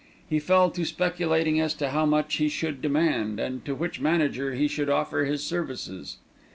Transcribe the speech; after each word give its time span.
He 0.27 0.39
fell 0.39 0.71
to 0.71 0.83
speculating 0.83 1.59
as 1.59 1.75
to 1.75 1.89
how 1.89 2.07
much 2.07 2.37
he 2.37 2.49
should 2.49 2.81
demand, 2.81 3.39
and 3.39 3.63
to 3.65 3.75
which 3.75 3.99
manager 4.01 4.55
he 4.55 4.67
should 4.67 4.89
offer 4.89 5.25
his 5.25 5.43
services. 5.43 6.17